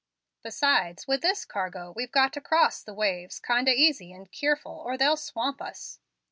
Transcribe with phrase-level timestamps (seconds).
[0.41, 4.79] Besides, with this cargo, we've got to cross the waves kind o' easy and keerful,
[4.83, 5.99] or they'll swamp us."